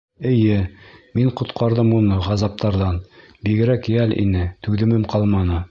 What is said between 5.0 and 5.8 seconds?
ҡалманы.